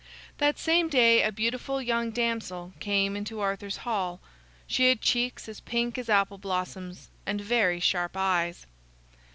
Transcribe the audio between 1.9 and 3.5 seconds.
damsel came into